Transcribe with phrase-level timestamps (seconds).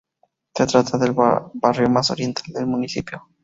[0.55, 3.29] Se trata del barrio más oriental del municipio.